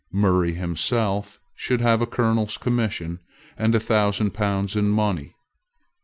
Murray 0.11 0.53
himself 0.53 1.39
should 1.53 1.79
have 1.79 2.01
a 2.01 2.07
colonel's 2.07 2.57
commission, 2.57 3.19
and 3.55 3.75
a 3.75 3.79
thousand 3.79 4.31
pounds 4.31 4.75
in 4.75 4.89
money. 4.89 5.35